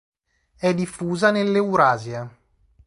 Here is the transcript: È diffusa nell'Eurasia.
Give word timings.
È 0.55 0.73
diffusa 0.73 1.29
nell'Eurasia. 1.29 2.27